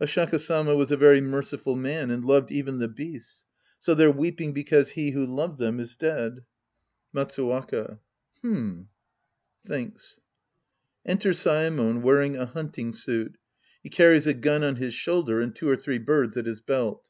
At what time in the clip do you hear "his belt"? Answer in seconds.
16.46-17.08